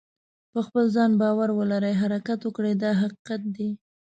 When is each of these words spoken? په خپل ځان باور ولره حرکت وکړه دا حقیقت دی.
په 0.53 0.59
خپل 0.67 0.85
ځان 0.95 1.11
باور 1.21 1.49
ولره 1.53 1.91
حرکت 2.01 2.39
وکړه 2.43 2.71
دا 2.83 2.91
حقیقت 3.01 3.41
دی. 3.55 3.69